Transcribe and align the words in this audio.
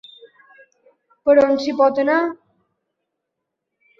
Per 1.27 1.35
on 1.41 1.59
s'hi 1.65 1.75
pot 1.81 2.01
anar? 2.05 2.17